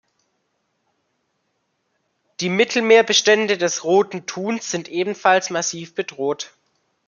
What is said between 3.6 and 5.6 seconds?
Roten Thuns sind ebenfalls